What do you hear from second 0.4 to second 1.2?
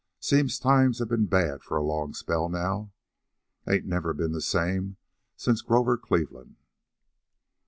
times have